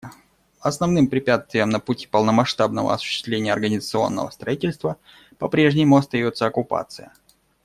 [0.61, 4.97] Основным препятствием на пути полномасштабного осуществления организационного строительства
[5.37, 7.13] по-прежнему остается оккупация.